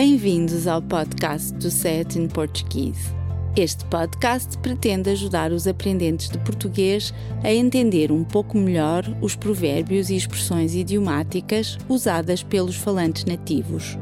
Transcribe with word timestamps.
Bem-vindos 0.00 0.68
ao 0.68 0.80
podcast 0.80 1.52
do 1.54 1.72
Set 1.72 2.16
in 2.16 2.28
Portuguese. 2.28 3.12
Este 3.56 3.84
podcast 3.86 4.56
pretende 4.58 5.10
ajudar 5.10 5.50
os 5.50 5.66
aprendentes 5.66 6.28
de 6.28 6.38
português 6.38 7.12
a 7.42 7.52
entender 7.52 8.12
um 8.12 8.22
pouco 8.22 8.56
melhor 8.56 9.02
os 9.20 9.34
provérbios 9.34 10.08
e 10.08 10.14
expressões 10.14 10.72
idiomáticas 10.76 11.76
usadas 11.88 12.44
pelos 12.44 12.76
falantes 12.76 13.24
nativos. 13.24 13.98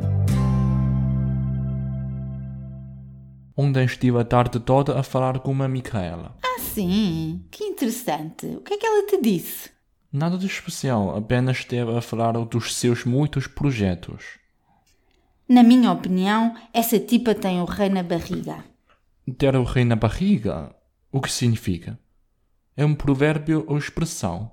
Ontem 3.56 3.86
estive 3.86 4.18
a 4.18 4.24
tarde 4.24 4.60
toda 4.60 5.00
a 5.00 5.02
falar 5.02 5.38
com 5.38 5.50
uma 5.50 5.66
Micaela. 5.66 6.36
Ah, 6.44 6.60
sim? 6.60 7.42
Que 7.50 7.64
interessante. 7.64 8.44
O 8.44 8.60
que 8.60 8.74
é 8.74 8.76
que 8.76 8.84
ela 8.84 9.06
te 9.06 9.18
disse? 9.22 9.70
Nada 10.12 10.36
de 10.36 10.46
especial, 10.46 11.16
apenas 11.16 11.60
esteve 11.60 11.96
a 11.96 12.02
falar 12.02 12.32
dos 12.32 12.74
seus 12.74 13.06
muitos 13.06 13.46
projetos. 13.46 14.44
Na 15.48 15.62
minha 15.62 15.92
opinião, 15.92 16.56
essa 16.72 16.98
tipa 16.98 17.32
tem 17.32 17.60
o 17.60 17.64
rei 17.64 17.88
na 17.88 18.02
barriga. 18.02 18.64
Ter 19.38 19.54
o 19.54 19.62
rei 19.62 19.84
na 19.84 19.94
barriga? 19.94 20.74
O 21.12 21.20
que 21.20 21.30
significa? 21.30 21.96
É 22.76 22.84
um 22.84 22.96
provérbio 22.96 23.64
ou 23.68 23.78
expressão? 23.78 24.50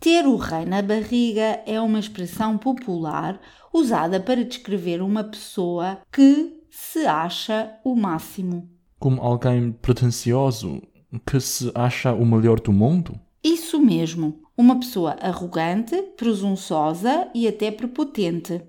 Ter 0.00 0.26
o 0.26 0.34
rei 0.34 0.64
na 0.64 0.82
barriga 0.82 1.62
é 1.64 1.80
uma 1.80 2.00
expressão 2.00 2.58
popular 2.58 3.40
usada 3.72 4.18
para 4.18 4.44
descrever 4.44 5.00
uma 5.00 5.22
pessoa 5.22 6.00
que 6.10 6.60
se 6.68 7.06
acha 7.06 7.72
o 7.84 7.94
máximo. 7.94 8.68
Como 8.98 9.20
alguém 9.20 9.70
pretensioso 9.70 10.82
que 11.24 11.38
se 11.38 11.70
acha 11.72 12.12
o 12.12 12.26
melhor 12.26 12.58
do 12.58 12.72
mundo? 12.72 13.18
Isso 13.44 13.80
mesmo, 13.80 14.42
uma 14.56 14.80
pessoa 14.80 15.16
arrogante, 15.20 16.02
presunçosa 16.16 17.28
e 17.32 17.46
até 17.46 17.70
prepotente. 17.70 18.60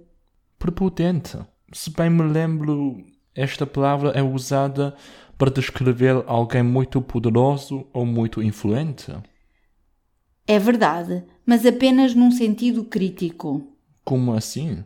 Prepotente. 0.59 1.37
Se 1.71 1.89
bem 1.89 2.09
me 2.09 2.23
lembro, 2.23 2.97
esta 3.33 3.65
palavra 3.65 4.09
é 4.09 4.21
usada 4.21 4.93
para 5.37 5.49
descrever 5.49 6.21
alguém 6.27 6.61
muito 6.61 7.01
poderoso 7.01 7.87
ou 7.93 8.05
muito 8.05 8.43
influente. 8.43 9.09
É 10.45 10.59
verdade, 10.59 11.23
mas 11.45 11.65
apenas 11.65 12.13
num 12.13 12.29
sentido 12.29 12.83
crítico. 12.83 13.65
Como 14.03 14.33
assim? 14.33 14.83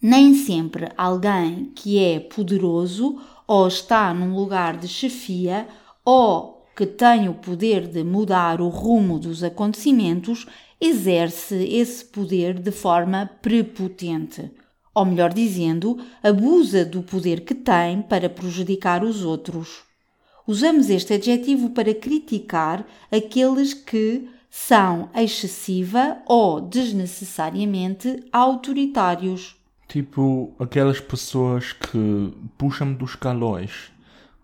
Nem 0.00 0.32
sempre 0.34 0.92
alguém 0.96 1.72
que 1.74 1.98
é 1.98 2.20
poderoso 2.20 3.20
ou 3.48 3.66
está 3.66 4.14
num 4.14 4.32
lugar 4.36 4.76
de 4.76 4.86
chefia 4.86 5.66
ou 6.04 6.64
que 6.76 6.86
tem 6.86 7.28
o 7.28 7.34
poder 7.34 7.88
de 7.88 8.04
mudar 8.04 8.60
o 8.60 8.68
rumo 8.68 9.18
dos 9.18 9.42
acontecimentos 9.42 10.46
exerce 10.80 11.56
esse 11.64 12.04
poder 12.04 12.60
de 12.60 12.70
forma 12.70 13.28
prepotente. 13.40 14.52
Ou 14.96 15.04
melhor 15.04 15.30
dizendo, 15.30 15.98
abusa 16.22 16.82
do 16.82 17.02
poder 17.02 17.42
que 17.42 17.54
tem 17.54 18.00
para 18.00 18.30
prejudicar 18.30 19.04
os 19.04 19.22
outros. 19.22 19.82
Usamos 20.46 20.88
este 20.88 21.12
adjetivo 21.12 21.68
para 21.68 21.92
criticar 21.92 22.82
aqueles 23.12 23.74
que 23.74 24.26
são 24.48 25.10
excessiva 25.14 26.16
ou 26.24 26.62
desnecessariamente 26.62 28.24
autoritários. 28.32 29.54
Tipo 29.86 30.54
aquelas 30.58 30.98
pessoas 30.98 31.74
que 31.74 32.32
puxam 32.56 32.94
dos 32.94 33.14
calões 33.14 33.92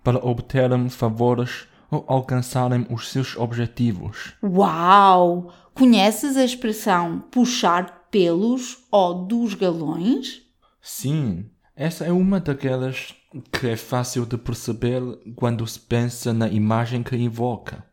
para 0.04 0.18
obterem 0.18 0.90
favores 0.90 1.66
ou 1.90 2.04
alcançarem 2.06 2.86
os 2.90 3.08
seus 3.08 3.38
objetivos. 3.38 4.34
Uau! 4.42 5.50
Conheces 5.72 6.36
a 6.36 6.44
expressão 6.44 7.24
puxar 7.30 8.02
pelos 8.10 8.84
ou 8.90 9.14
dos 9.24 9.54
galões? 9.54 10.41
Sim, 10.84 11.48
essa 11.76 12.04
é 12.04 12.10
uma 12.10 12.40
daquelas 12.40 13.14
que 13.52 13.68
é 13.68 13.76
fácil 13.76 14.26
de 14.26 14.36
perceber 14.36 15.00
quando 15.36 15.64
se 15.64 15.78
pensa 15.78 16.32
na 16.32 16.48
imagem 16.48 17.04
que 17.04 17.14
invoca. 17.14 17.86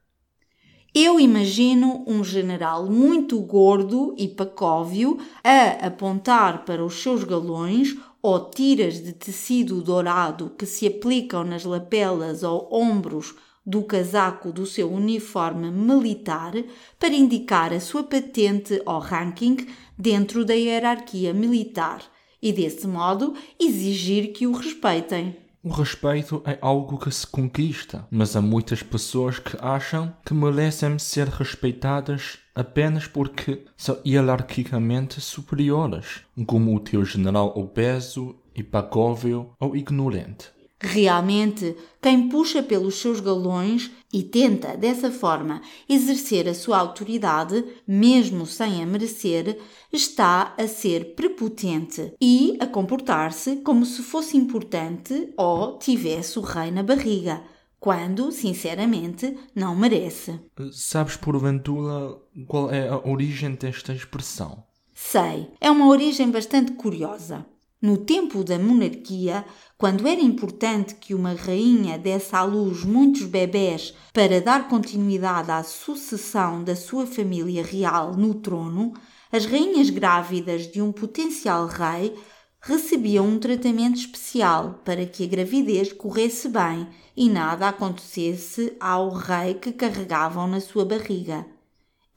Eu 0.93 1.19
imagino 1.19 2.03
um 2.07 2.23
general 2.23 2.87
muito 2.89 3.39
gordo 3.41 4.15
e 4.17 4.27
pacóvio 4.27 5.19
a 5.43 5.85
apontar 5.85 6.65
para 6.65 6.83
os 6.83 6.95
seus 6.95 7.23
galões 7.23 7.95
ou 8.23 8.49
tiras 8.49 8.95
de 8.95 9.13
tecido 9.13 9.83
dourado 9.83 10.49
que 10.57 10.65
se 10.65 10.87
aplicam 10.87 11.43
nas 11.43 11.63
lapelas 11.63 12.41
ou 12.41 12.67
ombros 12.73 13.35
do 13.63 13.83
casaco 13.83 14.51
do 14.51 14.65
seu 14.65 14.91
uniforme 14.91 15.69
militar 15.69 16.53
para 16.97 17.13
indicar 17.13 17.71
a 17.71 17.79
sua 17.79 18.01
patente 18.01 18.81
ou 18.83 18.97
ranking 18.97 19.57
dentro 19.95 20.43
da 20.43 20.55
hierarquia 20.55 21.31
militar 21.35 22.01
e, 22.41 22.53
desse 22.53 22.87
modo, 22.87 23.33
exigir 23.59 24.33
que 24.33 24.47
o 24.47 24.53
respeitem. 24.53 25.35
O 25.61 25.69
respeito 25.69 26.41
é 26.45 26.57
algo 26.61 26.97
que 26.97 27.11
se 27.11 27.27
conquista, 27.27 28.07
mas 28.09 28.33
há 28.33 28.41
muitas 28.41 28.81
pessoas 28.81 29.39
que 29.39 29.57
acham 29.59 30.15
que 30.25 30.33
merecem 30.33 30.97
ser 30.97 31.27
respeitadas 31.27 32.39
apenas 32.55 33.07
porque 33.07 33.65
são 33.75 33.99
hierarquicamente 34.05 35.19
superiores, 35.19 36.21
como 36.45 36.73
o 36.73 36.79
teu 36.79 37.03
general 37.03 37.51
obeso, 37.57 38.35
impacóvel 38.55 39.51
ou 39.59 39.75
ignorante. 39.75 40.47
Realmente, 40.81 41.75
quem 42.01 42.29
puxa 42.29 42.63
pelos 42.63 42.95
seus 42.95 43.19
galões 43.19 43.91
e 44.13 44.23
tenta, 44.23 44.77
dessa 44.77 45.11
forma, 45.11 45.61
exercer 45.89 46.47
a 46.47 46.53
sua 46.53 46.77
autoridade, 46.77 47.65
mesmo 47.85 48.45
sem 48.45 48.81
a 48.81 48.85
merecer, 48.85 49.59
está 49.91 50.55
a 50.57 50.67
ser 50.67 51.15
prepotente 51.15 52.13
e 52.21 52.57
a 52.61 52.65
comportar-se 52.65 53.57
como 53.57 53.85
se 53.85 54.01
fosse 54.01 54.37
importante 54.37 55.33
ou 55.37 55.77
tivesse 55.77 56.39
o 56.39 56.41
rei 56.41 56.71
na 56.71 56.81
barriga, 56.81 57.43
quando, 57.77 58.31
sinceramente, 58.31 59.37
não 59.53 59.75
merece. 59.75 60.39
Sabes 60.71 61.17
porventura 61.17 62.15
qual 62.47 62.71
é 62.71 62.87
a 62.87 63.05
origem 63.05 63.53
desta 63.53 63.93
expressão? 63.93 64.63
Sei, 64.93 65.49
é 65.59 65.69
uma 65.69 65.87
origem 65.87 66.29
bastante 66.31 66.73
curiosa. 66.73 67.45
No 67.81 67.95
tempo 67.95 68.43
da 68.43 68.59
monarquia, 68.59 69.45
quando 69.77 70.05
era 70.05 70.19
importante 70.19 70.95
que 70.95 71.15
uma 71.15 71.31
rainha 71.31 71.97
desse 71.97 72.35
à 72.35 72.43
luz 72.43 72.83
muitos 72.83 73.23
bebés 73.23 73.93
para 74.11 74.41
dar 74.41 74.67
continuidade 74.67 75.49
à 75.49 75.63
sucessão 75.63 76.61
da 76.61 76.75
sua 76.75 77.07
família 77.07 77.63
real 77.63 78.17
no 78.17 78.33
trono, 78.33 78.91
as 79.31 79.45
rainhas 79.45 79.89
grávidas 79.89 80.69
de 80.69 80.81
um 80.81 80.91
potencial 80.91 81.67
rei 81.67 82.13
recebiam 82.59 83.25
um 83.25 83.39
tratamento 83.39 83.95
especial 83.95 84.81
para 84.83 85.05
que 85.05 85.23
a 85.23 85.27
gravidez 85.27 85.93
corresse 85.93 86.49
bem 86.49 86.85
e 87.15 87.29
nada 87.29 87.69
acontecesse 87.69 88.75
ao 88.77 89.09
rei 89.09 89.53
que 89.53 89.71
carregavam 89.71 90.47
na 90.47 90.59
sua 90.59 90.83
barriga. 90.83 91.45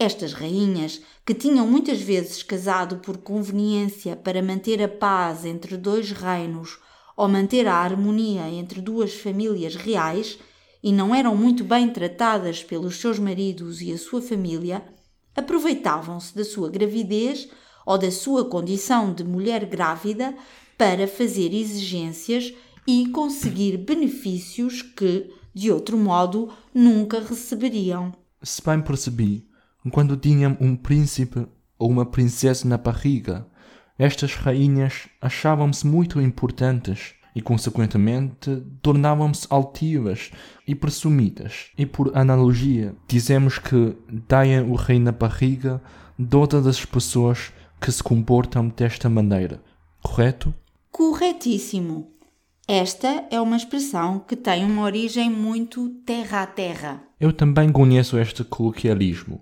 Estas 0.02 0.32
rainhas, 0.32 1.00
que 1.24 1.32
tinham 1.32 1.64
muitas 1.64 2.00
vezes 2.00 2.42
casado 2.42 2.96
por 2.96 3.18
conveniência 3.18 4.16
para 4.16 4.42
manter 4.42 4.82
a 4.82 4.88
paz 4.88 5.44
entre 5.44 5.76
dois 5.76 6.10
reinos 6.10 6.80
ou 7.16 7.28
manter 7.28 7.68
a 7.68 7.76
harmonia 7.76 8.48
entre 8.48 8.80
duas 8.80 9.14
famílias 9.14 9.76
reais, 9.76 10.40
e 10.82 10.92
não 10.92 11.14
eram 11.14 11.36
muito 11.36 11.62
bem 11.62 11.88
tratadas 11.88 12.64
pelos 12.64 12.96
seus 12.96 13.16
maridos 13.20 13.80
e 13.80 13.92
a 13.92 13.96
sua 13.96 14.20
família, 14.20 14.84
aproveitavam-se 15.36 16.34
da 16.34 16.44
sua 16.44 16.69
gravidez 16.69 17.48
ou 17.86 17.96
da 17.96 18.10
sua 18.10 18.44
condição 18.44 19.14
de 19.14 19.22
mulher 19.22 19.64
grávida 19.66 20.34
para 20.76 21.06
fazer 21.06 21.54
exigências 21.54 22.52
e 22.88 23.06
conseguir 23.10 23.76
benefícios 23.76 24.82
que, 24.82 25.30
de 25.54 25.70
outro 25.70 25.96
modo, 25.96 26.52
nunca 26.74 27.20
receberiam. 27.20 28.12
Se 28.42 28.60
bem 28.64 28.82
percebi, 28.82 29.51
quando 29.91 30.16
tinham 30.16 30.56
um 30.60 30.76
príncipe 30.76 31.47
ou 31.78 31.91
uma 31.91 32.06
princesa 32.06 32.69
na 32.69 32.78
barriga, 32.78 33.47
estas 33.98 34.34
rainhas 34.34 35.09
achavam-se 35.20 35.87
muito 35.87 36.20
importantes 36.20 37.14
e, 37.34 37.40
consequentemente, 37.40 38.62
tornavam-se 38.81 39.46
altivas 39.50 40.31
e 40.67 40.75
presumidas. 40.75 41.70
E, 41.76 41.87
por 41.87 42.17
analogia, 42.17 42.94
dizemos 43.08 43.58
que 43.58 43.96
deem 44.29 44.61
o 44.61 44.75
rei 44.75 44.99
na 44.99 45.12
barriga 45.12 45.82
todas 46.31 46.67
as 46.67 46.85
pessoas 46.85 47.52
que 47.81 47.90
se 47.90 48.02
comportam 48.02 48.69
desta 48.69 49.08
maneira. 49.08 49.62
Correto? 50.02 50.55
Corretíssimo. 50.90 52.12
Esta 52.69 53.26
é 53.31 53.40
uma 53.40 53.56
expressão 53.56 54.20
que 54.20 54.37
tem 54.37 54.64
uma 54.64 54.82
origem 54.82 55.28
muito 55.28 55.88
terra 56.06 56.43
a 56.43 56.46
terra. 56.46 57.02
Eu 57.19 57.32
também 57.32 57.73
conheço 57.73 58.19
este 58.19 58.44
coloquialismo. 58.44 59.40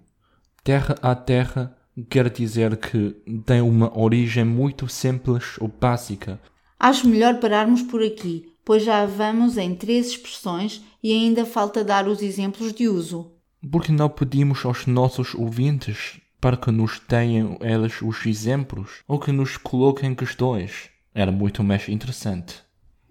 Terra 0.63 0.95
a 1.03 1.15
terra 1.15 1.77
quer 2.09 2.31
dizer 2.31 2.77
que 2.77 3.17
tem 3.45 3.61
uma 3.61 3.97
origem 3.99 4.45
muito 4.45 4.89
simples 4.89 5.57
ou 5.59 5.69
básica. 5.69 6.41
Acho 6.79 7.09
melhor 7.09 7.41
pararmos 7.41 7.83
por 7.83 8.03
aqui, 8.03 8.53
pois 8.65 8.85
já 8.85 9.05
vamos 9.07 9.57
em 9.57 9.75
três 9.75 10.09
expressões 10.09 10.83
e 11.03 11.13
ainda 11.13 11.45
falta 11.45 11.85
dar 11.85 12.07
os 12.09 12.23
exemplos 12.23 12.73
de 12.73 12.89
uso. 12.89 13.33
Porque 13.71 13.93
não 13.93 14.09
pedimos 14.09 14.65
aos 14.65 14.87
nossos 14.87 15.35
ouvintes 15.35 16.21
para 16.41 16.57
que 16.57 16.71
nos 16.71 16.99
tenham 16.99 17.59
eles 17.61 18.01
os 18.01 18.25
exemplos 18.25 19.03
ou 19.07 19.19
que 19.19 19.33
nos 19.33 19.57
coloquem 19.57 20.15
questões? 20.15 20.89
Era 21.15 21.31
muito 21.31 21.63
mais 21.63 21.89
interessante. 21.89 22.63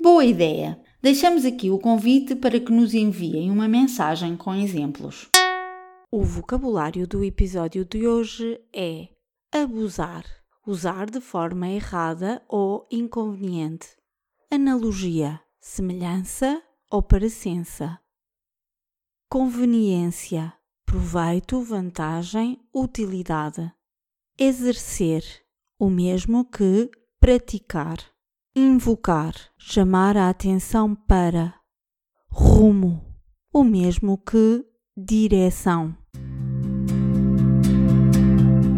Boa 0.02 0.26
ideia! 0.26 0.80
Deixamos 1.02 1.46
aqui 1.46 1.70
o 1.70 1.80
convite 1.80 2.36
para 2.36 2.60
que 2.60 2.72
nos 2.72 2.94
enviem 2.94 3.52
uma 3.52 3.68
mensagem 3.68 4.36
com 4.36 4.54
exemplos. 4.54 5.30
O 6.12 6.24
vocabulário 6.24 7.08
do 7.08 7.24
episódio 7.24 7.86
de 7.86 8.08
hoje 8.08 8.60
é 8.74 9.10
abusar, 9.52 10.26
usar 10.66 11.08
de 11.08 11.22
forma 11.22 11.70
errada 11.70 12.42
ou 12.50 12.88
inconveniente. 12.92 13.96
Analogia, 14.50 15.40
semelhança 15.62 16.64
ou 16.90 17.04
parecença. 17.04 18.00
Conveniência, 19.30 20.52
proveito, 20.84 21.62
vantagem, 21.62 22.60
utilidade. 22.74 23.72
Exercer, 24.36 25.24
o 25.78 25.92
mesmo 25.92 26.44
que 26.44 26.90
praticar. 27.20 28.00
Invocar, 28.56 29.36
chamar 29.60 30.18
a 30.18 30.28
atenção 30.28 30.96
para. 30.96 31.54
Rumo, 32.32 33.00
o 33.54 33.64
mesmo 33.64 34.18
que 34.18 34.69
direção. 35.06 35.96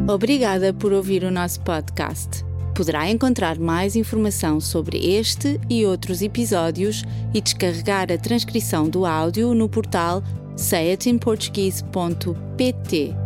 Obrigada 0.07 0.73
por 0.73 0.93
ouvir 0.93 1.23
o 1.23 1.31
nosso 1.31 1.61
podcast. 1.61 2.43
Poderá 2.75 3.09
encontrar 3.09 3.57
mais 3.57 3.95
informação 3.95 4.59
sobre 4.59 4.97
este 4.97 5.57
e 5.69 5.85
outros 5.85 6.21
episódios 6.21 7.05
e 7.33 7.39
descarregar 7.41 8.11
a 8.11 8.17
transcrição 8.17 8.89
do 8.89 9.05
áudio 9.05 9.53
no 9.53 9.69
portal 9.69 10.21
sayatinportuguese.pt 10.55 13.20